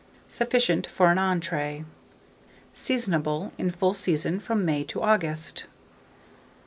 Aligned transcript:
Sufficient 0.29 0.87
for 0.87 1.11
an 1.11 1.19
entrée. 1.19 1.85
Seasonable. 2.73 3.51
In 3.59 3.69
full 3.69 3.93
season 3.93 4.39
from 4.39 4.65
May 4.65 4.83
to 4.85 4.99
August. 5.03 5.65